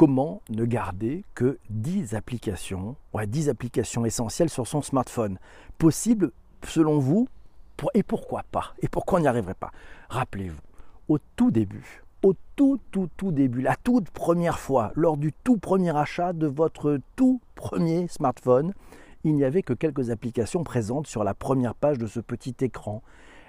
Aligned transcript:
comment 0.00 0.40
ne 0.48 0.64
garder 0.64 1.26
que 1.34 1.58
10 1.68 2.14
applications, 2.14 2.96
ouais, 3.12 3.26
10 3.26 3.50
applications 3.50 4.06
essentielles 4.06 4.48
sur 4.48 4.66
son 4.66 4.80
smartphone 4.80 5.38
Possible 5.76 6.32
selon 6.64 6.98
vous 6.98 7.28
Et 7.92 8.02
pourquoi 8.02 8.42
pas 8.50 8.72
Et 8.80 8.88
pourquoi 8.88 9.18
on 9.18 9.22
n'y 9.22 9.28
arriverait 9.28 9.52
pas? 9.52 9.72
Rappelez-vous, 10.08 10.56
au 11.08 11.18
tout 11.36 11.50
début, 11.50 12.02
au 12.22 12.32
tout, 12.56 12.80
tout, 12.90 13.10
tout 13.18 13.30
début, 13.30 13.60
la 13.60 13.76
toute 13.76 14.08
première 14.08 14.58
fois, 14.58 14.90
lors 14.94 15.18
du 15.18 15.34
tout 15.34 15.58
premier 15.58 15.94
achat 15.94 16.32
de 16.32 16.46
votre 16.46 16.98
tout 17.14 17.42
premier 17.54 18.08
smartphone, 18.08 18.72
il 19.24 19.36
n'y 19.36 19.44
avait 19.44 19.62
que 19.62 19.74
quelques 19.74 20.08
applications 20.08 20.64
présentes 20.64 21.08
sur 21.08 21.24
la 21.24 21.34
première 21.34 21.74
page 21.74 21.98
de 21.98 22.06
ce 22.06 22.20
petit 22.20 22.56
écran. 22.62 23.02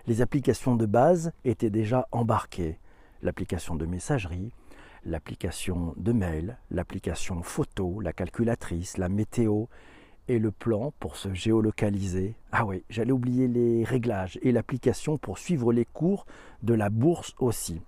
Les 0.06 0.22
applications 0.22 0.76
de 0.76 0.86
base 0.86 1.32
étaient 1.46 1.70
déjà 1.70 2.10
embarquées. 2.12 2.78
L'application 3.22 3.76
de 3.76 3.86
messagerie, 3.86 4.52
l'application 5.06 5.94
de 5.98 6.12
mail, 6.12 6.58
l'application 6.70 7.42
photo, 7.42 8.00
la 8.02 8.14
calculatrice, 8.14 8.98
la 8.98 9.10
météo 9.10 9.66
et 10.28 10.40
le 10.40 10.52
plan 10.52 10.94
pour 11.00 11.18
se 11.18 11.34
géolocaliser. 11.34 12.36
Ah 12.52 12.66
oui, 12.66 12.84
j'allais 12.90 13.12
oublier 13.12 13.48
les 13.48 13.84
réglages 13.84 14.40
et 14.42 14.52
l'application 14.52 15.18
pour 15.18 15.38
suivre 15.38 15.74
les 15.74 15.86
cours 15.86 16.26
de 16.64 16.74
la 16.74 16.90
bourse 16.90 17.34
aussi. 17.40 17.82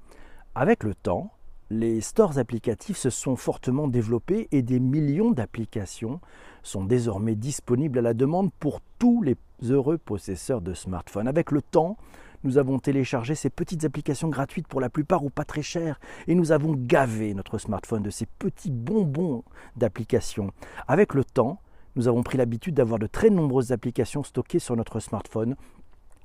Avec 0.56 0.84
le 0.84 0.94
temps, 0.96 1.32
les 1.70 2.02
stores 2.02 2.38
applicatifs 2.38 2.98
se 2.98 3.10
sont 3.10 3.36
fortement 3.36 3.88
développés 3.88 4.48
et 4.52 4.62
des 4.62 4.80
millions 4.80 5.32
d'applications 5.32 6.20
sont 6.62 6.84
désormais 6.84 7.36
disponibles 7.36 8.00
à 8.00 8.04
la 8.04 8.14
demande 8.14 8.52
pour 8.60 8.82
tous 9.00 9.22
les 9.22 9.38
heureux 9.64 9.98
possesseurs 9.98 10.62
de 10.62 10.74
smartphones. 10.74 11.28
Avec 11.28 11.52
le 11.52 11.62
temps, 11.62 11.98
nous 12.44 12.58
avons 12.58 12.80
téléchargé 12.80 13.36
ces 13.36 13.50
petites 13.50 13.86
applications 13.86 14.30
gratuites 14.30 14.68
pour 14.68 14.82
la 14.82 14.90
plupart 14.90 15.24
ou 15.24 15.30
pas 15.30 15.46
très 15.46 15.62
chères 15.62 16.00
et 16.28 16.36
nous 16.36 16.52
avons 16.52 16.74
gavé 16.74 17.34
notre 17.34 17.58
smartphone 17.58 18.04
de 18.04 18.10
ces 18.10 18.26
petits 18.26 18.72
bonbons 18.72 19.44
d'applications. 19.76 20.52
Avec 20.88 21.14
le 21.14 21.24
temps, 21.24 21.60
nous 21.96 22.08
avons 22.08 22.24
pris 22.24 22.38
l'habitude 22.38 22.76
d'avoir 22.76 23.00
de 23.00 23.08
très 23.08 23.30
nombreuses 23.30 23.72
applications 23.72 24.24
stockées 24.24 24.60
sur 24.60 24.76
notre 24.76 25.00
smartphone, 25.00 25.56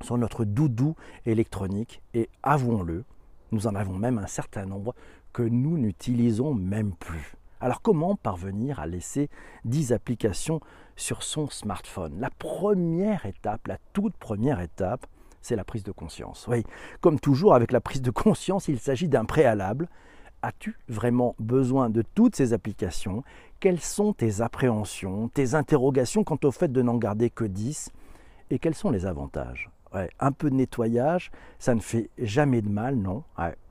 sur 0.02 0.18
notre 0.18 0.44
doudou 0.44 0.96
électronique 1.26 2.02
et 2.14 2.28
avouons-le, 2.42 3.04
nous 3.52 3.66
en 3.66 3.74
avons 3.74 3.96
même 3.96 4.18
un 4.18 4.26
certain 4.26 4.66
nombre 4.66 4.94
que 5.32 5.42
nous 5.42 5.78
n'utilisons 5.78 6.54
même 6.54 6.92
plus. 6.92 7.34
Alors 7.60 7.82
comment 7.82 8.14
parvenir 8.14 8.78
à 8.78 8.86
laisser 8.86 9.28
10 9.64 9.92
applications 9.92 10.60
sur 10.96 11.22
son 11.22 11.48
smartphone? 11.48 12.18
La 12.20 12.30
première 12.30 13.26
étape, 13.26 13.66
la 13.66 13.78
toute 13.92 14.16
première 14.16 14.60
étape, 14.60 15.06
c'est 15.42 15.56
la 15.56 15.64
prise 15.64 15.82
de 15.82 15.92
conscience. 15.92 16.46
Oui, 16.48 16.64
comme 17.00 17.20
toujours 17.20 17.54
avec 17.54 17.72
la 17.72 17.80
prise 17.80 18.02
de 18.02 18.10
conscience, 18.10 18.68
il 18.68 18.78
s'agit 18.78 19.08
d'un 19.08 19.24
préalable. 19.24 19.88
As-tu 20.42 20.78
vraiment 20.88 21.34
besoin 21.38 21.90
de 21.90 22.02
toutes 22.14 22.36
ces 22.36 22.52
applications? 22.52 23.24
Quelles 23.58 23.80
sont 23.80 24.12
tes 24.12 24.40
appréhensions, 24.40 25.28
tes 25.28 25.54
interrogations 25.54 26.22
quant 26.22 26.38
au 26.44 26.52
fait 26.52 26.70
de 26.70 26.80
n'en 26.80 26.96
garder 26.96 27.28
que 27.28 27.44
10 27.44 27.90
Et 28.50 28.60
quels 28.60 28.76
sont 28.76 28.90
les 28.90 29.04
avantages? 29.04 29.68
Un 30.20 30.32
peu 30.32 30.50
de 30.50 30.54
nettoyage, 30.54 31.30
ça 31.58 31.74
ne 31.74 31.80
fait 31.80 32.10
jamais 32.18 32.60
de 32.60 32.68
mal, 32.68 32.96
non? 32.96 33.24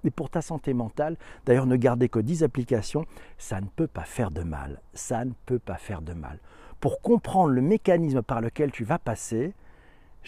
Et 0.04 0.09
pour 0.09 0.30
ta 0.30 0.42
santé 0.42 0.74
mentale, 0.74 1.16
d'ailleurs, 1.46 1.68
ne 1.68 1.76
garder 1.76 2.09
que 2.09 2.20
10 2.20 2.44
applications, 2.44 3.06
ça 3.38 3.62
ne 3.62 3.68
peut 3.68 3.88
pas 3.88 4.04
faire 4.04 4.31
de 4.31 4.42
mal. 4.42 4.81
Ça 4.94 5.24
ne 5.24 5.31
peut 5.46 5.59
pas 5.59 5.78
faire 5.78 6.02
de 6.02 6.14
mal. 6.14 6.40
Pour 6.80 7.02
comprendre 7.02 7.52
le 7.52 7.62
mécanisme 7.62 8.24
par 8.24 8.42
lequel 8.42 8.72
tu 8.72 8.84
vas 8.84 9.00
passer, 9.00 9.54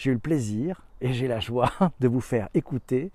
j'ai 0.00 0.10
eu 0.10 0.14
le 0.14 0.18
plaisir 0.18 0.80
et 1.02 1.12
j'ai 1.12 1.28
la 1.28 1.40
joie 1.40 1.70
de 2.00 2.08
vous 2.08 2.22
faire 2.22 2.48
écouter 2.54 3.10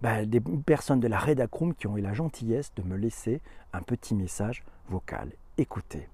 bah, 0.00 0.24
des 0.24 0.40
personnes 0.40 0.98
de 0.98 1.06
la 1.06 1.18
Redacroom 1.18 1.74
qui 1.74 1.86
ont 1.86 1.98
eu 1.98 2.00
la 2.00 2.14
gentillesse 2.14 2.72
de 2.76 2.82
me 2.82 2.96
laisser 2.96 3.42
un 3.74 3.82
petit 3.82 4.14
message 4.14 4.64
vocal. 4.88 5.32
Écoutez. 5.58 6.08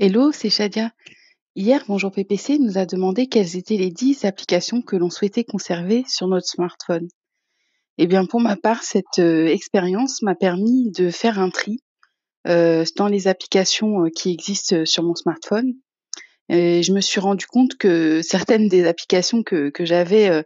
Hello, 0.00 0.32
c'est 0.32 0.50
Shadia. 0.50 0.90
Hier, 1.54 1.84
Bonjour 1.86 2.10
PPC 2.10 2.58
nous 2.58 2.76
a 2.76 2.86
demandé 2.86 3.28
quelles 3.28 3.56
étaient 3.56 3.76
les 3.76 3.90
10 3.90 4.24
applications 4.24 4.82
que 4.82 4.96
l'on 4.96 5.08
souhaitait 5.08 5.44
conserver 5.44 6.04
sur 6.08 6.26
notre 6.26 6.48
smartphone. 6.48 7.06
Eh 7.98 8.08
bien, 8.08 8.26
pour 8.26 8.40
ma 8.40 8.56
part, 8.56 8.82
cette 8.82 9.20
euh, 9.20 9.46
expérience 9.46 10.22
m'a 10.22 10.34
permis 10.34 10.90
de 10.90 11.10
faire 11.10 11.38
un 11.38 11.50
tri 11.50 11.78
euh, 12.48 12.84
dans 12.96 13.06
les 13.06 13.28
applications 13.28 14.04
euh, 14.04 14.10
qui 14.10 14.32
existent 14.32 14.84
sur 14.84 15.04
mon 15.04 15.14
smartphone. 15.14 15.72
Et 16.48 16.82
je 16.82 16.92
me 16.92 17.00
suis 17.00 17.20
rendu 17.20 17.46
compte 17.46 17.76
que 17.76 18.22
certaines 18.22 18.68
des 18.68 18.86
applications 18.86 19.42
que, 19.42 19.70
que 19.70 19.84
j'avais 19.84 20.44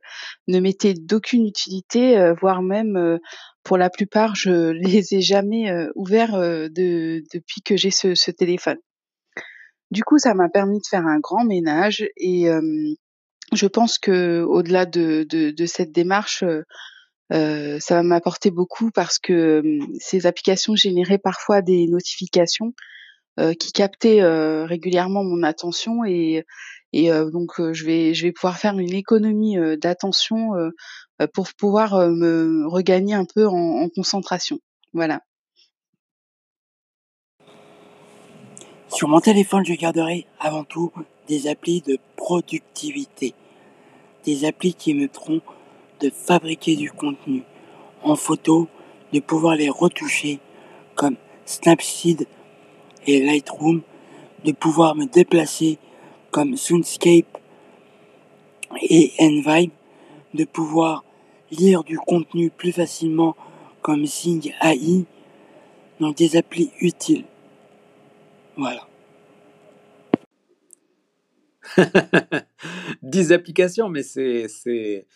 ne 0.49 0.61
m'étaient 0.61 0.95
d'aucune 0.95 1.47
utilité, 1.47 2.33
voire 2.41 2.63
même 2.63 3.19
pour 3.65 3.77
la 3.77 3.91
plupart, 3.91 4.35
je 4.35 4.71
les 4.71 5.15
ai 5.15 5.21
jamais 5.21 5.71
ouverts 5.95 6.39
de, 6.39 7.23
depuis 7.35 7.61
que 7.63 7.77
j'ai 7.77 7.91
ce, 7.91 8.15
ce 8.15 8.31
téléphone. 8.31 8.79
Du 9.91 10.03
coup, 10.05 10.19
ça 10.19 10.35
m'a 10.35 10.49
permis 10.49 10.79
de 10.79 10.87
faire 10.89 11.07
un 11.07 11.19
grand 11.19 11.45
ménage 11.45 12.09
et 12.17 12.49
je 13.53 13.67
pense 13.67 13.99
que 13.99 14.43
au-delà 14.43 14.87
de, 14.87 15.27
de, 15.29 15.51
de, 15.51 15.67
cette 15.67 15.93
démarche, 15.93 16.45
euh, 17.33 17.79
ça 17.81 17.95
va 17.95 18.03
m'apporter 18.03 18.51
beaucoup 18.51 18.91
parce 18.91 19.19
que 19.19 19.63
ces 19.99 20.27
applications 20.27 20.75
généraient 20.75 21.19
parfois 21.19 21.63
des 21.63 21.87
notifications 21.87 22.67
euh, 22.69 23.00
qui 23.59 23.73
captaient 23.73 24.21
euh, 24.21 24.67
régulièrement 24.67 25.25
mon 25.25 25.43
attention 25.43 26.05
et, 26.05 26.45
et 26.93 27.11
donc 27.33 27.53
je 27.73 27.85
vais 27.85 28.15
je 28.15 28.27
vais 28.27 28.33
pouvoir 28.33 28.59
faire 28.59 28.79
une 28.79 28.93
économie 28.93 29.57
d'attention 29.79 30.51
pour 31.33 31.49
pouvoir 31.57 32.09
me 32.11 32.67
regagner 32.67 33.15
un 33.15 33.25
peu 33.25 33.47
en, 33.47 33.83
en 33.83 33.89
concentration. 33.89 34.59
Voilà. 34.93 35.21
Sur 38.89 39.07
mon 39.07 39.21
téléphone, 39.21 39.65
je 39.65 39.75
garderai 39.75 40.27
avant 40.41 40.65
tout 40.65 40.93
des 41.29 41.47
applis 41.47 41.81
de 41.81 41.97
productivité. 42.17 43.35
Des 44.25 44.45
applis 44.45 44.75
qui 44.75 44.95
me 44.95 45.07
permettront 45.07 45.41
de 46.01 46.11
fabriquer 46.11 46.77
du 46.77 46.91
contenu 46.91 47.45
en 48.03 48.17
photo, 48.17 48.69
de 49.13 49.21
pouvoir 49.21 49.55
les 49.55 49.69
retoucher 49.69 50.41
comme 50.97 51.17
Snapseed 51.45 52.27
Lightroom, 53.19 53.83
de 54.45 54.53
pouvoir 54.53 54.95
me 54.95 55.07
déplacer 55.07 55.79
comme 56.31 56.57
Soundscape 56.57 57.39
et 58.83 59.13
Envibe, 59.19 59.73
de 60.35 60.45
pouvoir 60.45 61.05
lire 61.51 61.83
du 61.83 61.99
contenu 61.99 62.51
plus 62.51 62.73
facilement 62.73 63.35
comme 63.83 64.07
Sing 64.07 64.53
AI, 64.63 65.05
donc 65.99 66.17
des 66.17 66.37
applis 66.37 66.71
utiles. 66.81 67.25
Voilà. 68.57 68.87
10 73.03 73.33
applications, 73.33 73.89
mais 73.89 74.03
c'est, 74.03 75.07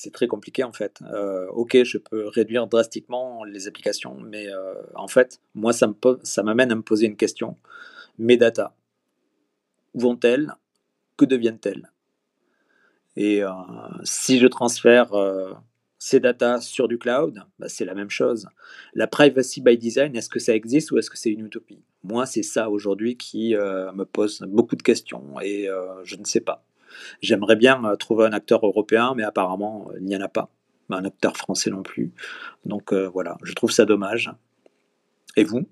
c'est, 0.00 0.12
très 0.12 0.26
compliqué 0.26 0.64
en 0.64 0.72
fait. 0.72 1.00
Euh, 1.12 1.46
ok, 1.48 1.82
je 1.84 1.98
peux 1.98 2.28
réduire 2.28 2.66
drastiquement 2.66 3.44
les 3.44 3.68
applications, 3.68 4.16
mais 4.20 4.48
euh, 4.48 4.74
en 4.94 5.08
fait, 5.08 5.40
moi, 5.54 5.72
ça, 5.72 6.42
m'amène 6.42 6.72
à 6.72 6.74
me 6.74 6.82
poser 6.82 7.06
une 7.06 7.16
question. 7.16 7.56
Mes 8.18 8.36
data, 8.36 8.74
vont-elles? 9.94 10.54
Que 11.16 11.24
deviennent-elles? 11.24 11.90
Et 13.16 13.42
euh, 13.44 13.50
si 14.04 14.38
je 14.38 14.46
transfère 14.46 15.10
ces 15.98 16.20
data 16.20 16.60
sur 16.60 16.88
du 16.88 16.98
cloud, 16.98 17.44
bah, 17.58 17.68
c'est 17.68 17.84
la 17.84 17.94
même 17.94 18.08
chose. 18.08 18.48
La 18.94 19.06
privacy 19.06 19.60
by 19.60 19.76
design, 19.76 20.16
est-ce 20.16 20.30
que 20.30 20.38
ça 20.38 20.54
existe 20.54 20.92
ou 20.92 20.98
est-ce 20.98 21.10
que 21.10 21.18
c'est 21.18 21.30
une 21.30 21.44
utopie? 21.44 21.82
Moi, 22.04 22.24
c'est 22.24 22.42
ça 22.42 22.70
aujourd'hui 22.70 23.16
qui 23.18 23.54
me 23.54 24.04
pose 24.04 24.40
beaucoup 24.48 24.76
de 24.76 24.82
questions 24.82 25.38
et 25.40 25.68
je 26.04 26.16
ne 26.16 26.24
sais 26.24 26.40
pas. 26.40 26.64
J'aimerais 27.20 27.56
bien 27.56 27.84
euh, 27.84 27.96
trouver 27.96 28.26
un 28.26 28.32
acteur 28.32 28.64
européen, 28.64 29.14
mais 29.16 29.22
apparemment, 29.22 29.90
il 29.98 30.04
n'y 30.04 30.16
en 30.16 30.20
a 30.20 30.28
pas. 30.28 30.50
Un 30.92 31.04
acteur 31.04 31.36
français 31.36 31.70
non 31.70 31.84
plus. 31.84 32.12
Donc 32.64 32.92
voilà, 32.92 33.38
je 33.44 33.52
trouve 33.52 33.70
ça 33.70 33.84
dommage. 33.84 34.32
Et 35.36 35.44
vous? 35.44 35.68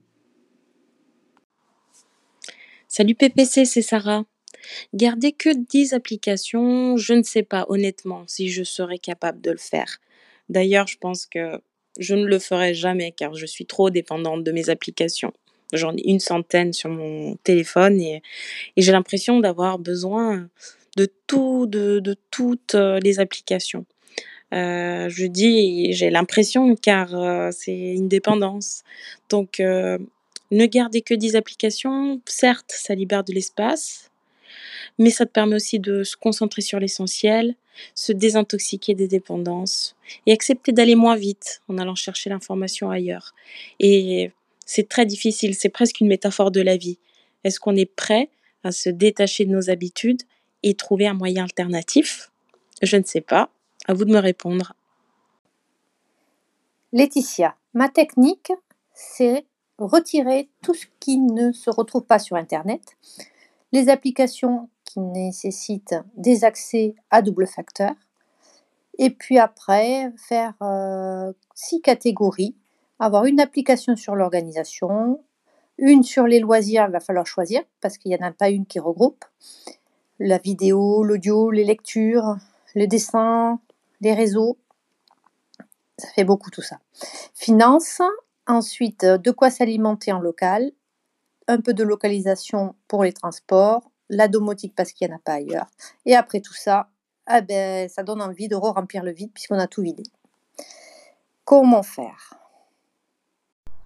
Salut 2.87 3.17
PPC, 3.17 3.65
c'est 3.65 3.83
Sarah. 3.83 4.25
Garder 4.95 5.33
que 5.33 5.51
10 5.55 5.93
applications, 5.93 6.97
je 6.97 7.15
ne 7.15 7.23
sais 7.23 7.43
pas 7.43 7.67
honnêtement 7.69 8.25
si 8.27 8.49
je 8.49 8.63
serais 8.63 8.99
capable 8.99 9.41
de 9.41 9.51
le 9.51 9.59
faire. 9.59 9.99
D'ailleurs, 10.49 10.87
je 10.87 10.99
pense 10.99 11.27
que 11.27 11.61
je 11.99 12.15
ne 12.15 12.25
le 12.25 12.39
ferai 12.39 12.75
jamais 12.75 13.13
car 13.13 13.35
je 13.35 13.47
suis 13.47 13.67
trop 13.67 13.91
dépendante 13.91 14.45
de 14.45 14.53
mes 14.53 14.71
applications. 14.71 15.33
J'en 15.73 15.95
ai 15.97 16.09
une 16.09 16.21
centaine 16.21 16.73
sur 16.73 16.89
mon 16.89 17.37
téléphone 17.45 18.01
et, 18.01 18.23
j'ai 18.77 18.93
l'impression 18.93 19.41
d'avoir 19.41 19.79
besoin 19.79 20.49
de 20.99 21.09
tout, 21.29 21.67
de, 21.67 22.17
toutes 22.33 22.75
euh, 22.75 22.99
les 22.99 23.21
applications. 23.21 23.87
Euh, 24.53 25.09
je 25.09 25.27
dis 25.27 25.93
j'ai 25.93 26.11
l'impression 26.11 26.75
car 26.75 27.15
euh, 27.15 27.51
c'est 27.53 27.77
une 27.77 28.09
dépendance. 28.09 28.83
Donc, 29.29 29.61
ne 29.61 30.67
garder 30.67 31.03
que 31.03 31.15
10 31.15 31.37
applications, 31.37 32.21
certes, 32.27 32.73
ça 32.75 32.95
libère 32.95 33.23
de 33.23 33.33
l'espace, 33.33 34.11
mais 34.99 35.11
ça 35.11 35.27
te 35.27 35.31
permet 35.31 35.55
aussi 35.55 35.79
de 35.79 36.03
se 36.03 36.17
concentrer 36.17 36.63
sur 36.63 36.81
l'essentiel, 36.81 37.55
se 37.95 38.13
désintoxiquer 38.13 38.95
des 38.95 39.07
dépendances 39.07 39.95
et 40.27 40.33
accepter 40.33 40.73
d'aller 40.73 40.97
moins 40.97 41.17
vite 41.17 41.61
en 41.69 41.79
allant 41.79 41.95
chercher 41.95 42.31
l'information 42.31 42.91
ailleurs. 42.91 43.35
Et 43.79 44.33
c'est 44.65 44.89
très 44.89 45.07
difficile, 45.07 45.55
c'est 45.55 45.69
presque 45.69 46.01
une 46.01 46.09
métaphore 46.09 46.51
de 46.51 46.63
la 46.63 46.77
vie. 46.77 46.99
Est-ce 47.45 47.61
qu'on 47.61 47.77
est 47.77 47.93
prêt 47.95 48.31
à 48.65 48.73
se 48.73 48.89
détacher 48.89 49.45
de 49.45 49.53
nos 49.53 49.71
habitudes 49.71 50.23
et 50.63 50.75
trouver 50.75 51.07
un 51.07 51.15
moyen 51.15 51.45
alternatif 51.45 52.31
Je 52.83 52.97
ne 52.97 53.05
sais 53.05 53.21
pas. 53.21 53.51
À 53.87 53.95
vous 53.95 54.05
de 54.05 54.13
me 54.13 54.19
répondre. 54.19 54.75
Laetitia, 56.93 57.55
ma 57.75 57.89
technique, 57.89 58.53
c'est 58.93 59.45
retirer 59.79 60.49
tout 60.63 60.75
ce 60.75 60.87
qui 61.01 61.19
ne 61.19 61.53
se 61.53 61.71
retrouve 61.71 62.05
pas 62.05 62.19
sur 62.19 62.37
Internet, 62.37 62.97
les 63.73 63.89
applications 63.89 64.69
qui 64.85 65.01
nécessitent 65.01 65.97
des 66.17 66.45
accès 66.45 66.95
à 67.11 67.23
double 67.23 67.47
facteur, 67.47 67.93
et 68.99 69.11
puis 69.11 69.39
après 69.39 70.13
faire 70.17 70.55
euh, 70.63 71.33
six 71.55 71.81
catégories, 71.81 72.57
avoir 72.99 73.27
une 73.27 73.41
application 73.41 73.95
sur 73.95 74.17
l'organisation, 74.17 75.23
une 75.79 76.03
sur 76.03 76.27
les 76.27 76.41
loisirs, 76.41 76.87
il 76.89 76.93
va 76.93 77.01
falloir 77.01 77.27
choisir 77.27 77.63
parce 77.81 77.97
qu'il 77.99 78.11
n'y 78.11 78.17
en 78.17 78.27
a 78.27 78.33
pas 78.33 78.51
une 78.51 78.67
qui 78.67 78.81
regroupe, 78.81 79.25
la 80.19 80.39
vidéo, 80.39 81.05
l'audio, 81.05 81.51
les 81.51 81.65
lectures, 81.65 82.37
les 82.75 82.87
dessins, 82.87 83.61
les 84.01 84.15
réseaux, 84.15 84.59
ça 85.97 86.09
fait 86.09 86.25
beaucoup 86.25 86.51
tout 86.51 86.63
ça. 86.63 86.79
Finance, 87.35 88.01
ensuite 88.47 89.05
de 89.05 89.31
quoi 89.31 89.51
s'alimenter 89.51 90.13
en 90.13 90.21
local, 90.21 90.71
un 91.49 91.61
peu 91.61 91.75
de 91.75 91.83
localisation 91.83 92.75
pour 92.87 93.05
les 93.05 93.13
transports, 93.13 93.91
la 94.09 94.29
domotique 94.29 94.75
parce 94.77 94.93
qu'il 94.93 95.09
n'y 95.09 95.15
en 95.15 95.17
a 95.17 95.21
pas 95.21 95.35
ailleurs. 95.35 95.67
Et 96.07 96.15
après 96.15 96.41
tout 96.41 96.55
ça, 96.55 96.89
ah 97.27 97.41
ben, 97.41 97.89
ça 97.89 98.03
donne 98.03 98.23
envie 98.23 98.49
de 98.49 98.57
re-remplir 98.57 99.03
le 99.03 99.13
vide 99.13 99.33
puisqu'on 99.33 99.59
a 99.59 99.67
tout 99.67 99.83
vidé. 99.83 100.03
Comment 101.45 101.83
faire? 101.83 102.38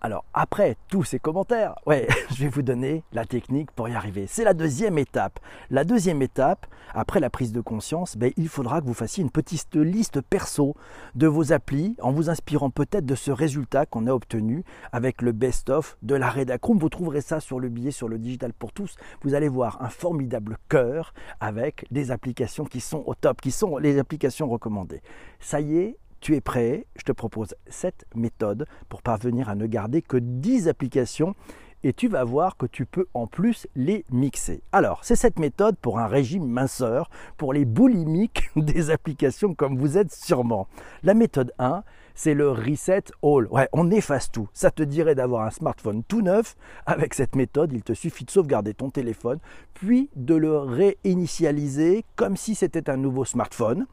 Alors 0.02 0.24
après 0.34 0.76
tous 0.88 1.04
ces 1.04 1.20
commentaires, 1.20 1.76
ouais, 1.86 2.08
je 2.34 2.42
vais 2.42 2.48
vous 2.48 2.62
donner 2.62 3.04
la 3.12 3.24
technique 3.24 3.70
pour 3.70 3.88
y 3.88 3.94
arriver. 3.94 4.26
C'est 4.28 4.42
la 4.42 4.52
deuxième 4.52 4.98
étape. 4.98 5.38
La 5.70 5.84
deuxième 5.84 6.22
étape, 6.22 6.66
après 6.92 7.20
la 7.20 7.30
prise 7.30 7.52
de 7.52 7.60
conscience, 7.60 8.16
ben, 8.16 8.32
il 8.36 8.48
faudra 8.48 8.80
que 8.80 8.86
vous 8.86 8.94
fassiez 8.94 9.22
une 9.22 9.30
petite 9.30 9.76
liste 9.76 10.20
perso 10.20 10.74
de 11.14 11.28
vos 11.28 11.52
applis 11.52 11.96
en 12.02 12.10
vous 12.10 12.30
inspirant 12.30 12.68
peut-être 12.68 13.06
de 13.06 13.14
ce 13.14 13.30
résultat 13.30 13.86
qu'on 13.86 14.08
a 14.08 14.12
obtenu 14.12 14.64
avec 14.90 15.22
le 15.22 15.30
best-of 15.30 15.96
de 16.02 16.16
la 16.16 16.28
Redacroom. 16.28 16.78
Vous 16.78 16.88
trouverez 16.88 17.20
ça 17.20 17.38
sur 17.38 17.60
le 17.60 17.68
billet 17.68 17.92
sur 17.92 18.08
le 18.08 18.18
digital 18.18 18.52
pour 18.52 18.72
tous. 18.72 18.96
Vous 19.22 19.34
allez 19.34 19.48
voir 19.48 19.80
un 19.82 19.88
formidable 19.88 20.58
cœur 20.68 21.14
avec 21.38 21.86
des 21.92 22.10
applications 22.10 22.64
qui 22.64 22.80
sont 22.80 23.04
au 23.06 23.14
top, 23.14 23.40
qui 23.40 23.52
sont 23.52 23.78
les 23.78 24.00
applications 24.00 24.48
recommandées. 24.48 25.00
Ça 25.38 25.60
y 25.60 25.78
est, 25.78 25.96
tu 26.22 26.36
es 26.36 26.40
prêt? 26.40 26.86
Je 26.96 27.02
te 27.02 27.12
propose 27.12 27.54
cette 27.66 28.06
méthode 28.14 28.66
pour 28.88 29.02
parvenir 29.02 29.48
à 29.48 29.56
ne 29.56 29.66
garder 29.66 30.00
que 30.00 30.16
10 30.16 30.68
applications 30.68 31.34
et 31.82 31.92
tu 31.92 32.06
vas 32.06 32.22
voir 32.22 32.56
que 32.56 32.66
tu 32.66 32.86
peux 32.86 33.08
en 33.12 33.26
plus 33.26 33.66
les 33.74 34.04
mixer. 34.08 34.62
Alors, 34.70 35.00
c'est 35.02 35.16
cette 35.16 35.40
méthode 35.40 35.76
pour 35.78 35.98
un 35.98 36.06
régime 36.06 36.46
minceur, 36.46 37.10
pour 37.36 37.52
les 37.52 37.64
boulimiques 37.64 38.50
des 38.56 38.90
applications 38.90 39.54
comme 39.54 39.76
vous 39.76 39.98
êtes 39.98 40.12
sûrement. 40.12 40.68
La 41.02 41.14
méthode 41.14 41.52
1, 41.58 41.82
c'est 42.14 42.34
le 42.34 42.52
reset 42.52 43.04
all. 43.24 43.48
Ouais, 43.50 43.68
on 43.72 43.90
efface 43.90 44.30
tout. 44.30 44.48
Ça 44.52 44.70
te 44.70 44.84
dirait 44.84 45.16
d'avoir 45.16 45.44
un 45.44 45.50
smartphone 45.50 46.04
tout 46.04 46.22
neuf. 46.22 46.54
Avec 46.86 47.14
cette 47.14 47.34
méthode, 47.34 47.72
il 47.72 47.82
te 47.82 47.94
suffit 47.94 48.24
de 48.24 48.30
sauvegarder 48.30 48.74
ton 48.74 48.90
téléphone, 48.90 49.40
puis 49.74 50.08
de 50.14 50.36
le 50.36 50.56
réinitialiser 50.58 52.04
comme 52.14 52.36
si 52.36 52.54
c'était 52.54 52.90
un 52.90 52.96
nouveau 52.96 53.24
smartphone. 53.24 53.86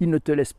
Il 0.00 0.08
ne 0.08 0.18
te 0.18 0.32
laisse 0.32 0.54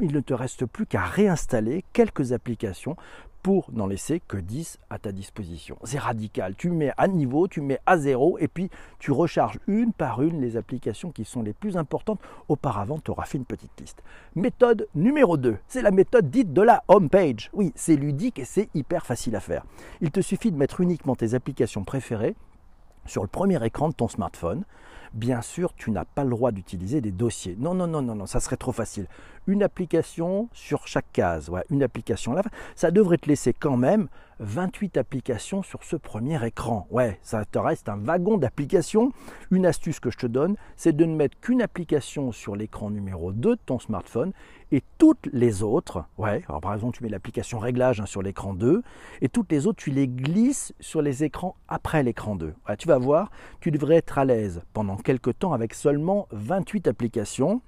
il 0.00 0.12
ne 0.12 0.20
te 0.20 0.34
reste 0.34 0.66
plus 0.66 0.86
qu'à 0.86 1.04
réinstaller 1.04 1.84
quelques 1.92 2.32
applications 2.32 2.96
pour 3.42 3.70
n'en 3.72 3.86
laisser 3.86 4.20
que 4.20 4.36
10 4.36 4.78
à 4.90 4.98
ta 4.98 5.12
disposition. 5.12 5.78
C'est 5.84 5.98
radical. 5.98 6.54
Tu 6.56 6.70
mets 6.70 6.92
à 6.96 7.08
niveau, 7.08 7.48
tu 7.48 7.60
mets 7.60 7.80
à 7.86 7.96
zéro 7.96 8.38
et 8.38 8.48
puis 8.48 8.70
tu 8.98 9.12
recharges 9.12 9.58
une 9.66 9.92
par 9.92 10.22
une 10.22 10.40
les 10.40 10.56
applications 10.56 11.10
qui 11.10 11.24
sont 11.24 11.42
les 11.42 11.52
plus 11.52 11.76
importantes. 11.76 12.20
Auparavant, 12.48 12.98
tu 12.98 13.10
auras 13.10 13.24
fait 13.24 13.38
une 13.38 13.46
petite 13.46 13.78
liste. 13.80 14.02
Méthode 14.34 14.88
numéro 14.94 15.36
2, 15.36 15.56
c'est 15.68 15.82
la 15.82 15.90
méthode 15.90 16.30
dite 16.30 16.52
de 16.52 16.62
la 16.62 16.84
home 16.88 17.08
page. 17.08 17.50
Oui, 17.52 17.72
c'est 17.74 17.96
ludique 17.96 18.38
et 18.38 18.44
c'est 18.44 18.68
hyper 18.74 19.06
facile 19.06 19.36
à 19.36 19.40
faire. 19.40 19.64
Il 20.00 20.10
te 20.10 20.20
suffit 20.20 20.52
de 20.52 20.56
mettre 20.56 20.80
uniquement 20.80 21.16
tes 21.16 21.34
applications 21.34 21.84
préférées 21.84 22.36
sur 23.06 23.22
le 23.22 23.28
premier 23.28 23.64
écran 23.64 23.88
de 23.88 23.94
ton 23.94 24.08
smartphone. 24.08 24.64
Bien 25.12 25.42
sûr, 25.42 25.74
tu 25.74 25.90
n'as 25.90 26.04
pas 26.04 26.22
le 26.22 26.30
droit 26.30 26.52
d'utiliser 26.52 27.00
des 27.00 27.10
dossiers. 27.10 27.56
Non, 27.58 27.74
non, 27.74 27.88
non, 27.88 28.00
non, 28.00 28.14
non, 28.14 28.26
ça 28.26 28.38
serait 28.38 28.56
trop 28.56 28.70
facile. 28.70 29.06
Une 29.48 29.62
application 29.62 30.48
sur 30.52 30.86
chaque 30.86 31.10
case, 31.12 31.48
ouais, 31.48 31.64
une 31.68 31.82
application 31.82 32.32
là, 32.32 32.42
ça 32.76 32.92
devrait 32.92 33.18
te 33.18 33.28
laisser 33.28 33.52
quand 33.52 33.76
même 33.76 34.06
28 34.40 34.96
applications 34.96 35.62
sur 35.62 35.84
ce 35.84 35.96
premier 35.96 36.44
écran. 36.44 36.86
Ouais, 36.90 37.18
ça 37.22 37.44
te 37.44 37.58
reste 37.58 37.88
un 37.88 37.98
wagon 37.98 38.38
d'applications. 38.38 39.12
Une 39.50 39.66
astuce 39.66 40.00
que 40.00 40.10
je 40.10 40.18
te 40.18 40.26
donne, 40.26 40.56
c'est 40.76 40.96
de 40.96 41.04
ne 41.04 41.14
mettre 41.14 41.38
qu'une 41.40 41.62
application 41.62 42.32
sur 42.32 42.56
l'écran 42.56 42.90
numéro 42.90 43.32
2 43.32 43.50
de 43.50 43.60
ton 43.64 43.78
smartphone 43.78 44.32
et 44.72 44.82
toutes 44.98 45.28
les 45.32 45.62
autres, 45.62 46.04
ouais, 46.16 46.44
alors 46.48 46.60
par 46.60 46.74
exemple 46.74 46.96
tu 46.96 47.02
mets 47.02 47.10
l'application 47.10 47.58
réglage 47.58 48.00
hein, 48.00 48.06
sur 48.06 48.22
l'écran 48.22 48.54
2 48.54 48.82
et 49.20 49.28
toutes 49.28 49.50
les 49.50 49.66
autres 49.66 49.82
tu 49.82 49.90
les 49.90 50.06
glisses 50.06 50.72
sur 50.78 51.02
les 51.02 51.24
écrans 51.24 51.56
après 51.68 52.02
l'écran 52.02 52.36
2. 52.36 52.54
tu 52.78 52.88
vas 52.88 52.98
voir, 52.98 53.30
tu 53.60 53.70
devrais 53.70 53.96
être 53.96 54.18
à 54.18 54.24
l'aise 54.24 54.62
pendant 54.72 54.96
quelques 54.96 55.38
temps 55.38 55.52
avec 55.52 55.74
seulement 55.74 56.28
28 56.30 56.86
applications. 56.88 57.62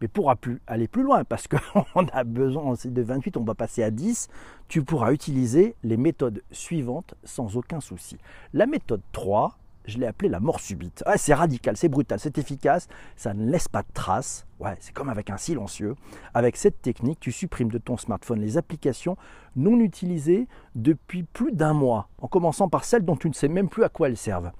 Mais 0.00 0.08
pour 0.08 0.32
aller 0.66 0.88
plus 0.88 1.02
loin, 1.02 1.24
parce 1.24 1.46
qu'on 1.48 2.06
a 2.12 2.24
besoin 2.24 2.74
de 2.84 3.02
28, 3.02 3.36
on 3.36 3.44
va 3.44 3.54
passer 3.54 3.82
à 3.82 3.90
10, 3.90 4.28
tu 4.68 4.82
pourras 4.82 5.12
utiliser 5.12 5.74
les 5.82 5.96
méthodes 5.96 6.42
suivantes 6.50 7.14
sans 7.24 7.56
aucun 7.56 7.80
souci. 7.80 8.18
La 8.52 8.66
méthode 8.66 9.02
3, 9.12 9.58
je 9.88 9.98
l'ai 9.98 10.06
appelé 10.06 10.28
la 10.28 10.38
mort 10.38 10.60
subite. 10.60 11.02
c'est 11.16 11.34
radical, 11.34 11.76
c'est 11.76 11.88
brutal, 11.88 12.20
c'est 12.20 12.38
efficace, 12.38 12.88
ça 13.16 13.34
ne 13.34 13.50
laisse 13.50 13.68
pas 13.68 13.82
de 13.82 13.88
traces. 13.92 14.46
Ouais, 14.60 14.76
c'est 14.80 14.92
comme 14.92 15.08
avec 15.08 15.30
un 15.30 15.38
silencieux. 15.38 15.94
Avec 16.34 16.56
cette 16.56 16.82
technique, 16.82 17.20
tu 17.20 17.32
supprimes 17.32 17.70
de 17.70 17.78
ton 17.78 17.96
smartphone 17.96 18.40
les 18.40 18.58
applications 18.58 19.16
non 19.56 19.80
utilisées 19.80 20.46
depuis 20.74 21.22
plus 21.22 21.52
d'un 21.52 21.72
mois, 21.72 22.08
en 22.20 22.28
commençant 22.28 22.68
par 22.68 22.84
celles 22.84 23.04
dont 23.04 23.16
tu 23.16 23.28
ne 23.28 23.34
sais 23.34 23.48
même 23.48 23.68
plus 23.68 23.84
à 23.84 23.88
quoi 23.88 24.08
elles 24.08 24.16
servent. 24.16 24.52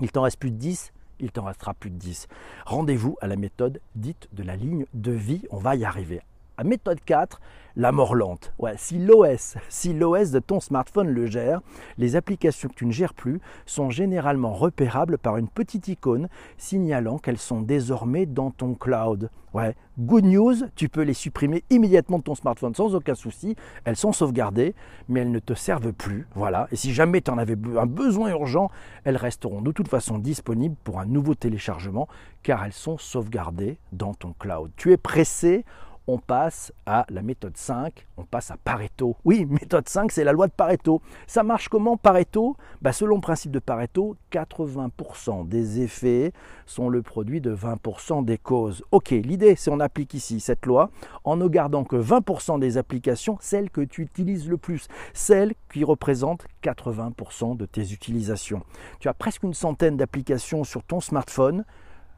Il 0.00 0.10
t'en 0.10 0.22
reste 0.22 0.38
plus 0.38 0.50
de 0.50 0.56
10, 0.56 0.92
il 1.22 1.32
t'en 1.32 1.44
restera 1.44 1.72
plus 1.72 1.90
de 1.90 1.96
10. 1.96 2.28
Rendez-vous 2.66 3.16
à 3.22 3.26
la 3.26 3.36
méthode 3.36 3.80
dite 3.94 4.28
de 4.32 4.42
la 4.42 4.56
ligne 4.56 4.84
de 4.92 5.12
vie, 5.12 5.42
on 5.50 5.58
va 5.58 5.76
y 5.76 5.84
arriver. 5.84 6.20
À 6.58 6.64
méthode 6.64 7.00
4, 7.04 7.40
la 7.76 7.92
mort 7.92 8.14
lente. 8.14 8.52
Ouais, 8.58 8.74
si 8.76 8.98
l'OS, 8.98 9.56
si 9.68 9.94
l'OS 9.94 10.30
de 10.30 10.38
ton 10.38 10.60
smartphone 10.60 11.08
le 11.08 11.26
gère, 11.26 11.60
les 11.96 12.16
applications 12.16 12.68
que 12.68 12.74
tu 12.74 12.86
ne 12.86 12.92
gères 12.92 13.14
plus 13.14 13.40
sont 13.64 13.90
généralement 13.90 14.52
repérables 14.52 15.18
par 15.18 15.38
une 15.38 15.48
petite 15.48 15.88
icône 15.88 16.28
signalant 16.58 17.18
qu'elles 17.18 17.38
sont 17.38 17.62
désormais 17.62 18.26
dans 18.26 18.50
ton 18.50 18.74
cloud. 18.74 19.30
Ouais, 19.54 19.74
good 19.98 20.24
news, 20.24 20.54
tu 20.76 20.88
peux 20.88 21.02
les 21.02 21.12
supprimer 21.12 21.62
immédiatement 21.68 22.18
de 22.18 22.22
ton 22.22 22.34
smartphone 22.34 22.74
sans 22.74 22.94
aucun 22.94 23.14
souci. 23.14 23.54
Elles 23.84 23.96
sont 23.96 24.12
sauvegardées, 24.12 24.74
mais 25.08 25.20
elles 25.20 25.30
ne 25.30 25.38
te 25.38 25.52
servent 25.52 25.92
plus. 25.92 26.26
Voilà. 26.34 26.68
Et 26.72 26.76
si 26.76 26.94
jamais 26.94 27.20
tu 27.20 27.30
en 27.30 27.36
avais 27.36 27.56
un 27.78 27.86
besoin 27.86 28.30
urgent, 28.30 28.70
elles 29.04 29.18
resteront 29.18 29.60
de 29.60 29.72
toute 29.72 29.88
façon 29.88 30.18
disponibles 30.18 30.76
pour 30.84 31.00
un 31.00 31.06
nouveau 31.06 31.34
téléchargement 31.34 32.08
car 32.42 32.64
elles 32.64 32.72
sont 32.72 32.96
sauvegardées 32.96 33.78
dans 33.92 34.14
ton 34.14 34.34
cloud. 34.38 34.70
Tu 34.76 34.92
es 34.92 34.96
pressé 34.96 35.64
on 36.06 36.18
passe 36.18 36.72
à 36.86 37.06
la 37.08 37.22
méthode 37.22 37.56
5, 37.56 38.06
on 38.16 38.24
passe 38.24 38.50
à 38.50 38.56
Pareto. 38.56 39.16
Oui, 39.24 39.46
méthode 39.50 39.88
5, 39.88 40.10
c'est 40.10 40.24
la 40.24 40.32
loi 40.32 40.46
de 40.46 40.52
Pareto. 40.52 41.00
Ça 41.26 41.42
marche 41.42 41.68
comment 41.68 41.96
Pareto? 41.96 42.56
Bah, 42.80 42.92
Selon 42.92 43.16
le 43.16 43.20
principe 43.20 43.52
de 43.52 43.58
Pareto, 43.58 44.16
80% 44.32 45.48
des 45.48 45.80
effets 45.80 46.32
sont 46.66 46.88
le 46.88 47.02
produit 47.02 47.40
de 47.40 47.54
20% 47.54 48.24
des 48.24 48.38
causes. 48.38 48.84
Ok, 48.90 49.10
l'idée, 49.10 49.56
c'est 49.56 49.70
on 49.70 49.80
applique 49.80 50.14
ici 50.14 50.40
cette 50.40 50.66
loi 50.66 50.90
en 51.24 51.36
ne 51.36 51.48
gardant 51.48 51.84
que 51.84 51.96
20% 51.96 52.58
des 52.58 52.76
applications, 52.76 53.38
celles 53.40 53.70
que 53.70 53.80
tu 53.80 54.02
utilises 54.02 54.48
le 54.48 54.56
plus, 54.56 54.88
celles 55.14 55.54
qui 55.72 55.84
représentent 55.84 56.46
80% 56.62 57.56
de 57.56 57.66
tes 57.66 57.92
utilisations. 57.92 58.62
Tu 58.98 59.08
as 59.08 59.14
presque 59.14 59.42
une 59.42 59.54
centaine 59.54 59.96
d'applications 59.96 60.64
sur 60.64 60.82
ton 60.82 61.00
smartphone 61.00 61.64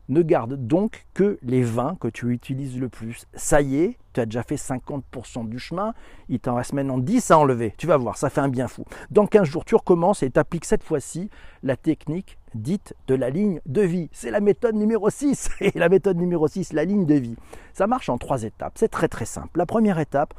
ne 0.09 0.23
garde 0.23 0.55
donc 0.67 1.07
que 1.15 1.39
les 1.43 1.63
20 1.63 1.99
que 1.99 2.09
tu 2.09 2.31
utilises 2.31 2.79
le 2.79 2.89
plus. 2.89 3.27
Ça 3.35 3.61
y 3.61 3.77
est, 3.77 3.99
tu 4.13 4.21
as 4.21 4.27
déjà 4.27 4.43
fait 4.43 4.57
50% 4.57 5.49
du 5.49 5.59
chemin, 5.59 5.95
il 6.29 6.41
t'en 6.41 6.55
reste 6.55 6.73
maintenant 6.73 6.99
10 6.99 7.31
à 7.31 7.39
enlever. 7.39 7.75
Tu 7.79 7.87
vas 7.87 7.97
voir, 7.97 8.17
ça 8.17 8.31
fait 8.31 8.41
un 8.41 8.49
bien 8.49 8.69
fou. 8.69 8.85
Dans 9.11 9.27
15 9.27 9.45
jours, 9.45 9.65
tu 9.65 9.75
recommences 9.75 10.23
et 10.23 10.31
tu 10.31 10.39
appliques 10.39 10.65
cette 10.65 10.83
fois-ci 10.83 11.31
la 11.63 11.77
technique 11.77 12.39
dite 12.55 12.95
de 13.09 13.15
la 13.15 13.31
ligne 13.31 13.61
de 13.67 13.83
vie. 13.83 14.09
C'est 14.13 14.31
la 14.31 14.41
méthode 14.41 14.77
numéro 14.77 15.11
6. 15.11 15.51
Et 15.61 15.77
la 15.79 15.89
méthode 15.89 16.17
numéro 16.17 16.47
6, 16.47 16.73
la 16.73 16.85
ligne 16.85 17.05
de 17.05 17.15
vie. 17.15 17.37
Ça 17.73 17.87
marche 17.87 18.09
en 18.09 18.19
trois 18.19 18.45
étapes. 18.45 18.75
C'est 18.77 18.89
très 18.89 19.09
très 19.09 19.25
simple. 19.25 19.59
La 19.59 19.67
première 19.67 19.99
étape, 19.99 20.35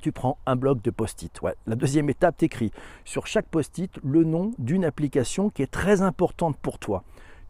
tu 0.00 0.12
prends 0.12 0.38
un 0.46 0.56
bloc 0.56 0.82
de 0.82 0.90
post-it. 0.90 1.38
La 1.66 1.76
deuxième 1.76 2.10
étape, 2.10 2.36
tu 2.38 2.46
écris 2.46 2.72
sur 3.04 3.26
chaque 3.26 3.46
post-it 3.46 3.92
le 4.02 4.24
nom 4.24 4.52
d'une 4.58 4.84
application 4.84 5.50
qui 5.50 5.62
est 5.62 5.70
très 5.70 6.02
importante 6.02 6.56
pour 6.56 6.78
toi 6.78 7.04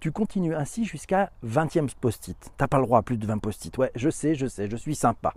Tu 0.05 0.13
continues 0.13 0.55
ainsi 0.55 0.85
jusqu'à 0.85 1.31
20e 1.47 1.89
post-it. 1.99 2.37
Tu 2.39 2.51
n'as 2.61 2.69
pas 2.69 2.77
le 2.77 2.85
droit 2.85 2.99
à 2.99 3.03
plus 3.03 3.17
de 3.17 3.27
20 3.27 3.39
post-it. 3.39 3.79
Ouais, 3.79 3.91
je 3.95 4.11
sais, 4.11 4.35
je 4.35 4.47
sais, 4.47 4.69
je 4.69 4.77
suis 4.77 4.95
sympa. 4.95 5.33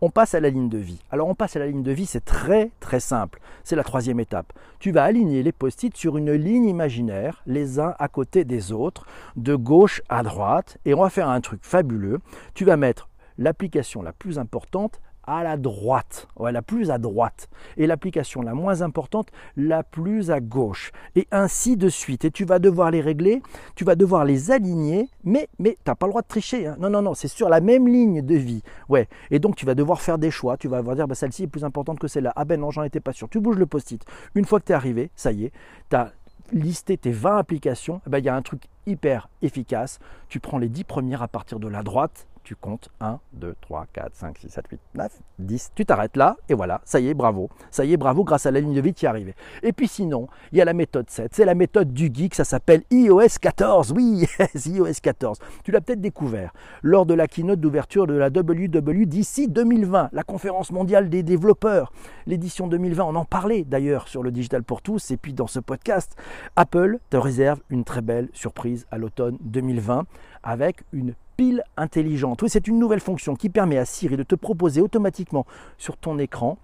On 0.00 0.08
passe 0.08 0.34
à 0.34 0.40
la 0.40 0.48
ligne 0.48 0.70
de 0.70 0.78
vie. 0.78 1.02
Alors 1.10 1.28
on 1.28 1.34
passe 1.34 1.54
à 1.54 1.58
la 1.58 1.66
ligne 1.66 1.82
de 1.82 1.92
vie, 1.92 2.06
c'est 2.06 2.24
très 2.24 2.70
très 2.80 2.98
simple. 2.98 3.40
C'est 3.62 3.76
la 3.76 3.84
troisième 3.84 4.18
étape. 4.18 4.54
Tu 4.78 4.90
vas 4.90 5.04
aligner 5.04 5.42
les 5.42 5.52
post-it 5.52 5.94
sur 5.94 6.16
une 6.16 6.32
ligne 6.32 6.64
imaginaire, 6.64 7.42
les 7.44 7.78
uns 7.78 7.94
à 7.98 8.08
côté 8.08 8.46
des 8.46 8.72
autres, 8.72 9.04
de 9.36 9.54
gauche 9.54 10.00
à 10.08 10.22
droite, 10.22 10.78
et 10.86 10.94
on 10.94 11.02
va 11.02 11.10
faire 11.10 11.28
un 11.28 11.42
truc 11.42 11.60
fabuleux. 11.62 12.20
Tu 12.54 12.64
vas 12.64 12.78
mettre 12.78 13.10
l'application 13.36 14.00
la 14.00 14.14
plus 14.14 14.38
importante 14.38 14.98
à 15.26 15.42
la 15.42 15.56
droite, 15.56 16.28
ouais, 16.36 16.52
la 16.52 16.62
plus 16.62 16.90
à 16.90 16.98
droite, 16.98 17.48
et 17.76 17.86
l'application 17.86 18.42
la 18.42 18.54
moins 18.54 18.82
importante, 18.82 19.28
la 19.56 19.82
plus 19.82 20.30
à 20.30 20.40
gauche, 20.40 20.92
et 21.14 21.26
ainsi 21.30 21.76
de 21.76 21.88
suite. 21.88 22.24
Et 22.24 22.30
tu 22.30 22.44
vas 22.44 22.58
devoir 22.58 22.90
les 22.90 23.00
régler, 23.00 23.42
tu 23.74 23.84
vas 23.84 23.94
devoir 23.94 24.24
les 24.24 24.50
aligner, 24.50 25.08
mais, 25.24 25.48
mais 25.58 25.72
tu 25.72 25.90
n'as 25.90 25.94
pas 25.94 26.06
le 26.06 26.12
droit 26.12 26.22
de 26.22 26.28
tricher. 26.28 26.66
Hein. 26.66 26.76
Non, 26.78 26.90
non, 26.90 27.02
non, 27.02 27.14
c'est 27.14 27.28
sur 27.28 27.48
la 27.48 27.60
même 27.60 27.88
ligne 27.88 28.22
de 28.22 28.34
vie. 28.34 28.62
Ouais. 28.88 29.08
Et 29.30 29.38
donc 29.38 29.56
tu 29.56 29.66
vas 29.66 29.74
devoir 29.74 30.00
faire 30.00 30.18
des 30.18 30.30
choix, 30.30 30.56
tu 30.56 30.68
vas 30.68 30.78
devoir 30.78 30.96
dire, 30.96 31.08
bah, 31.08 31.14
celle-ci 31.14 31.44
est 31.44 31.48
plus 31.48 31.64
importante 31.64 31.98
que 31.98 32.08
celle-là. 32.08 32.32
Ah 32.36 32.44
ben 32.44 32.60
non, 32.60 32.70
j'en 32.70 32.82
étais 32.82 33.00
pas 33.00 33.12
sûr. 33.12 33.28
Tu 33.28 33.40
bouges 33.40 33.58
le 33.58 33.66
post-it. 33.66 34.04
Une 34.34 34.44
fois 34.44 34.60
que 34.60 34.66
tu 34.66 34.72
es 34.72 34.74
arrivé, 34.74 35.10
ça 35.16 35.32
y 35.32 35.44
est, 35.44 35.52
tu 35.90 35.96
as 35.96 36.12
listé 36.52 36.96
tes 36.96 37.10
20 37.10 37.38
applications, 37.38 38.00
eh 38.06 38.10
ben, 38.10 38.18
il 38.18 38.24
y 38.24 38.28
a 38.28 38.34
un 38.34 38.42
truc 38.42 38.62
hyper 38.86 39.28
efficace. 39.42 39.98
Tu 40.28 40.40
prends 40.40 40.58
les 40.58 40.68
10 40.68 40.84
premières 40.84 41.22
à 41.22 41.28
partir 41.28 41.58
de 41.58 41.68
la 41.68 41.82
droite, 41.82 42.26
tu 42.46 42.54
comptes 42.54 42.90
1, 43.00 43.18
2, 43.32 43.56
3, 43.60 43.86
4, 43.92 44.14
5, 44.14 44.38
6, 44.38 44.48
7, 44.50 44.64
8, 44.70 44.80
9, 44.94 45.20
10. 45.40 45.72
Tu 45.74 45.84
t'arrêtes 45.84 46.16
là 46.16 46.36
et 46.48 46.54
voilà, 46.54 46.80
ça 46.84 47.00
y 47.00 47.08
est, 47.08 47.14
bravo. 47.14 47.50
Ça 47.72 47.84
y 47.84 47.92
est, 47.92 47.96
bravo, 47.96 48.22
grâce 48.22 48.46
à 48.46 48.52
la 48.52 48.60
ligne 48.60 48.72
de 48.72 48.80
vie, 48.80 48.94
tu 48.94 49.04
y 49.04 49.08
es. 49.08 49.34
Et 49.64 49.72
puis 49.72 49.88
sinon, 49.88 50.28
il 50.52 50.58
y 50.58 50.60
a 50.60 50.64
la 50.64 50.72
méthode 50.72 51.10
7. 51.10 51.34
C'est 51.34 51.44
la 51.44 51.56
méthode 51.56 51.92
du 51.92 52.08
geek, 52.14 52.36
ça 52.36 52.44
s'appelle 52.44 52.84
iOS 52.92 53.40
14. 53.40 53.92
Oui, 53.96 54.28
iOS 54.64 54.92
14. 55.02 55.40
Tu 55.64 55.72
l'as 55.72 55.80
peut-être 55.80 56.00
découvert 56.00 56.52
lors 56.82 57.04
de 57.04 57.14
la 57.14 57.26
keynote 57.26 57.58
d'ouverture 57.58 58.06
de 58.06 58.14
la 58.14 58.28
WWDC 58.28 59.48
2020, 59.48 60.10
la 60.12 60.22
conférence 60.22 60.70
mondiale 60.70 61.08
des 61.08 61.24
développeurs. 61.24 61.92
L'édition 62.26 62.68
2020, 62.68 63.02
on 63.06 63.16
en 63.16 63.24
parlait 63.24 63.64
d'ailleurs 63.64 64.06
sur 64.06 64.22
le 64.22 64.30
Digital 64.30 64.62
pour 64.62 64.82
tous 64.82 65.10
et 65.10 65.16
puis 65.16 65.32
dans 65.32 65.48
ce 65.48 65.58
podcast. 65.58 66.14
Apple 66.54 67.00
te 67.10 67.16
réserve 67.16 67.58
une 67.70 67.82
très 67.82 68.02
belle 68.02 68.28
surprise 68.32 68.86
à 68.92 68.98
l'automne 68.98 69.36
2020 69.40 70.04
avec 70.44 70.84
une 70.92 71.14
pile 71.36 71.62
intelligente. 71.76 72.42
Oui, 72.42 72.48
c'est 72.50 72.66
une 72.66 72.78
nouvelle 72.78 73.00
fonction 73.00 73.36
qui 73.36 73.48
permet 73.48 73.78
à 73.78 73.84
Siri 73.84 74.16
de 74.16 74.22
te 74.22 74.34
proposer 74.34 74.80
automatiquement 74.80 75.46
sur 75.78 75.96
ton 75.96 76.18
écran 76.18 76.58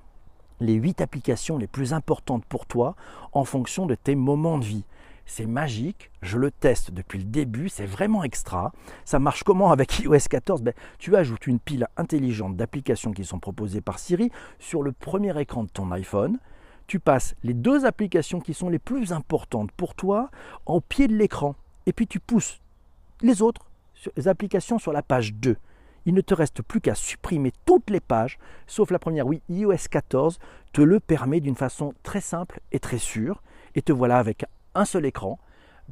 les 0.61 0.75
8 0.75 1.00
applications 1.00 1.59
les 1.59 1.67
plus 1.67 1.93
importantes 1.93 2.45
pour 2.45 2.67
toi 2.67 2.95
en 3.33 3.45
fonction 3.45 3.87
de 3.87 3.95
tes 3.95 4.14
moments 4.14 4.59
de 4.59 4.64
vie. 4.64 4.85
C'est 5.26 5.47
magique, 5.47 6.11
je 6.21 6.38
le 6.38 6.50
teste 6.50 6.91
depuis 6.91 7.19
le 7.19 7.25
début, 7.25 7.69
c'est 7.69 7.87
vraiment 7.87 8.25
extra. 8.25 8.73
Ça 9.05 9.19
marche 9.19 9.45
comment 9.45 9.73
avec 9.73 9.99
iOS 10.00 10.29
14 10.29 10.62
ben, 10.62 10.75
Tu 10.99 11.17
ajoutes 11.17 11.47
une 11.47 11.61
pile 11.61 11.87
intelligente 11.97 12.57
d'applications 12.57 13.12
qui 13.12 13.25
sont 13.25 13.38
proposées 13.38 13.81
par 13.81 13.99
Siri 13.99 14.31
sur 14.59 14.83
le 14.83 14.93
premier 14.93 15.38
écran 15.41 15.64
de 15.64 15.71
ton 15.71 15.91
iPhone. 15.93 16.38
Tu 16.87 16.99
passes 16.99 17.35
les 17.43 17.55
deux 17.55 17.87
applications 17.87 18.41
qui 18.41 18.55
sont 18.55 18.69
les 18.69 18.79
plus 18.79 19.12
importantes 19.12 19.71
pour 19.73 19.95
toi 19.95 20.31
au 20.67 20.81
pied 20.81 21.09
de 21.09 21.17
l'écran. 21.17 21.55
Et 21.87 21.93
puis 21.93 22.07
tu 22.07 22.21
pousses 22.21 22.61
les 23.23 23.43
autres 23.43 23.72
applications 24.27 24.79
sur 24.79 24.93
la 24.93 25.03
page 25.03 25.35
2. 25.35 25.57
Il 26.05 26.15
ne 26.15 26.21
te 26.21 26.35
reste 26.35 26.63
plus 26.63 26.81
qu'à 26.81 26.95
supprimer 26.95 27.53
toutes 27.65 27.91
les 27.91 28.01
pages, 28.01 28.39
sauf 28.67 28.91
la 28.91 28.99
première. 28.99 29.27
Oui, 29.27 29.43
iOS 29.49 29.89
14 29.91 30.39
te 30.73 30.83
le 30.83 31.01
permet 31.01 31.41
d'une 31.41 31.55
façon 31.55 31.95
très 32.03 32.21
simple 32.21 32.61
et 32.73 32.81
très 32.81 32.99
sûre. 32.99 33.43
Et 33.75 33.83
te 33.83 33.93
voilà 33.93 34.19
avec 34.19 34.45
un 34.75 34.85
seul 34.85 35.07
écran, 35.07 35.39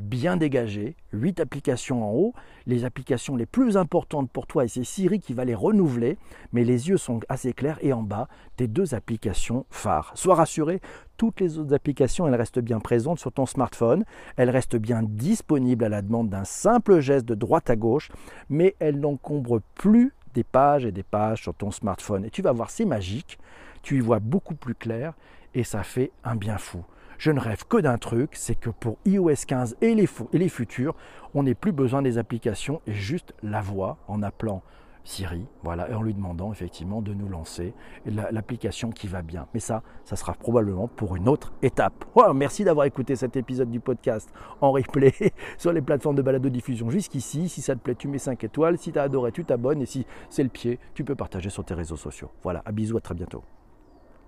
bien 0.01 0.37
dégagé, 0.37 0.97
8 1.13 1.41
applications 1.41 2.05
en 2.05 2.13
haut, 2.13 2.35
les 2.67 2.85
applications 2.85 3.37
les 3.37 3.47
plus 3.47 3.77
importantes 3.77 4.31
pour 4.31 4.47
toi 4.47 4.65
et 4.65 4.69
c'est 4.69 4.85
Siri 4.85 5.21
qui 5.21 5.35
va 5.35 5.45
les 5.45 5.55
renouveler, 5.55 6.19
mais 6.53 6.65
les 6.65 6.89
yeux 6.89 6.97
sont 6.97 7.21
assez 7.29 7.53
clairs. 7.53 7.79
Et 7.83 7.93
en 7.93 8.03
bas, 8.03 8.29
tes 8.57 8.67
deux 8.67 8.95
applications 8.95 9.67
phares. 9.71 10.13
Sois 10.15 10.35
rassuré, 10.35 10.81
toutes 11.17 11.41
les 11.41 11.59
autres 11.59 11.75
applications, 11.75 12.27
elles 12.27 12.35
restent 12.35 12.61
bien 12.61 12.81
présentes 12.81 13.19
sur 13.19 13.33
ton 13.33 13.47
smartphone, 13.47 14.05
elles 14.37 14.51
restent 14.51 14.77
bien 14.77 15.03
disponibles 15.03 15.85
à 15.85 15.89
la 15.89 16.03
demande 16.03 16.31
d'un 16.31 16.45
simple 16.45 17.01
geste 17.01 17.27
de 17.27 17.35
droite 17.35 17.71
à 17.71 17.77
gauche, 17.77 18.11
mais 18.49 18.75
elles 18.79 18.99
n'encombrent 18.99 19.61
plus 19.75 20.13
des 20.35 20.45
pages 20.45 20.85
et 20.85 20.93
des 20.93 21.03
pages 21.03 21.43
sur 21.43 21.55
ton 21.55 21.71
smartphone. 21.71 22.25
Et 22.25 22.31
tu 22.31 22.43
vas 22.43 22.53
voir, 22.53 22.71
c'est 22.71 22.85
magique, 22.85 23.39
tu 23.83 23.97
y 23.97 24.01
vois 24.01 24.19
beaucoup 24.19 24.55
plus 24.55 24.75
clair. 24.75 25.15
Et 25.53 25.65
ça 25.65 25.83
fait 25.83 26.13
un 26.23 26.37
bien 26.37 26.59
fou. 26.59 26.85
Je 27.21 27.31
ne 27.31 27.39
rêve 27.39 27.65
que 27.69 27.77
d'un 27.77 27.99
truc, 27.99 28.31
c'est 28.33 28.55
que 28.55 28.71
pour 28.71 28.97
iOS 29.05 29.45
15 29.47 29.77
et 29.83 29.95
les, 29.95 30.49
futurs, 30.49 30.95
on 31.35 31.43
n'ait 31.43 31.55
plus 31.55 31.71
besoin 31.71 32.01
des 32.01 32.17
applications 32.17 32.81
et 32.87 32.95
juste 32.95 33.35
la 33.43 33.61
voix 33.61 33.99
en 34.09 34.23
appelant 34.23 34.63
Siri, 35.05 35.45
voilà, 35.63 35.91
et 35.91 35.95
en 35.95 36.01
lui 36.01 36.15
demandant 36.15 36.51
effectivement 36.51 37.03
de 37.03 37.13
nous 37.13 37.29
lancer 37.29 37.75
l'application 38.07 38.89
qui 38.89 39.07
va 39.07 39.21
bien. 39.21 39.47
Mais 39.53 39.61
ça, 39.61 39.83
ça 40.07 40.17
sera 40.17 40.33
probablement 40.33 40.89
pour 40.89 41.15
une 41.15 41.29
autre 41.29 41.53
étape. 41.61 42.07
merci 42.35 42.65
d'avoir 42.65 42.87
écouté 42.87 43.17
cet 43.17 43.37
épisode 43.37 43.71
du 43.71 43.81
podcast 43.81 44.33
en 44.63 44.73
replay 44.73 45.13
sur 45.59 45.75
les 45.75 45.83
plateformes 45.83 46.17
de 46.17 46.23
balado 46.23 46.49
diffusion 46.49 46.89
jusqu'ici. 46.89 47.51
Si 47.51 47.61
ça 47.61 47.75
te 47.75 47.81
plaît, 47.81 47.97
tu 47.97 48.09
mets 48.09 48.17
5 48.17 48.43
étoiles. 48.45 48.79
Si 48.79 48.93
tu 48.93 48.99
as 48.99 49.03
adoré, 49.03 49.31
tu 49.31 49.45
t'abonnes. 49.45 49.83
Et 49.83 49.87
si 49.87 50.07
c'est 50.31 50.43
le 50.43 50.49
pied, 50.49 50.79
tu 50.95 51.05
peux 51.05 51.17
partager 51.17 51.51
sur 51.51 51.67
tes 51.67 51.75
réseaux 51.75 51.97
sociaux. 51.97 52.31
Voilà, 52.43 52.63
à 52.65 52.73
bisous, 52.73 52.97
à 52.97 53.03
très 53.03 53.15
bientôt. 53.15 53.45